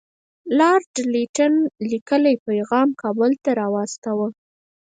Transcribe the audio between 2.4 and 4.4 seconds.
پیغام کابل ته واستاوه.